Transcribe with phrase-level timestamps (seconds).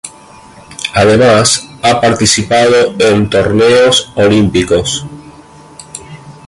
[0.95, 5.05] Además ha participado en torneos Olímpicos.